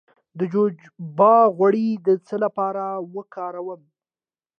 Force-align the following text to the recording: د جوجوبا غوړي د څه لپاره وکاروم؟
د 0.37 0.41
جوجوبا 0.51 1.35
غوړي 1.55 1.87
د 2.05 2.09
څه 2.27 2.35
لپاره 2.43 2.83
وکاروم؟ 3.15 3.81